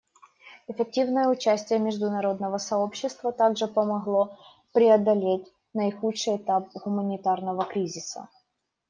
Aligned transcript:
Эффективное 0.67 1.27
участие 1.27 1.77
международного 1.77 2.57
сообщества 2.57 3.31
также 3.31 3.67
помогло 3.67 4.35
преодолеть 4.73 5.45
наихудший 5.75 6.37
этап 6.37 6.71
гуманитарного 6.73 7.65
кризиса. 7.65 8.27